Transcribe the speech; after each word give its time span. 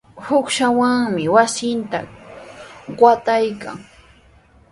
Uqshawanmi 0.37 1.23
wasinta 1.35 1.99
qataykan. 2.99 3.77